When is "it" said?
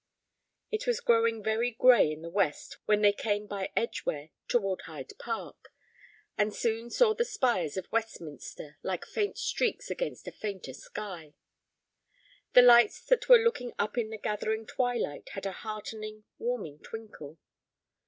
0.71-0.87